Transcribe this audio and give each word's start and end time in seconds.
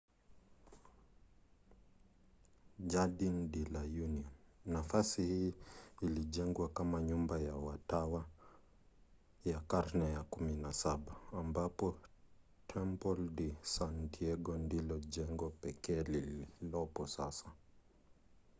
jardin 2.91 3.35
de 3.53 3.61
la 3.73 3.81
union. 4.05 4.23
nafasi 4.65 5.23
hii 5.25 5.53
ilijengwa 6.01 6.69
kama 6.69 7.01
nyumba 7.01 7.39
ya 7.39 7.55
watawa 7.55 8.25
ya 9.45 9.59
karne 9.59 10.09
ya 10.11 10.19
17 10.21 10.97
ambapo 11.39 11.95
templo 12.67 13.15
de 13.37 13.49
san 13.61 14.09
diego 14.11 14.57
ndilo 14.57 14.99
jengo 14.99 15.49
pekee 15.61 16.03
lililopo 16.03 17.07
sasa 17.07 17.45